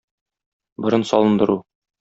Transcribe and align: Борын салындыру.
Борын 0.85 1.07
салындыру. 1.13 1.63